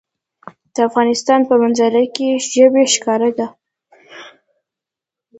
د 0.73 0.75
افغانستان 0.89 1.39
په 1.49 1.53
منظره 1.61 2.03
کې 2.15 2.27
ژبې 2.51 2.85
ښکاره 2.93 3.29
ده. 3.37 3.47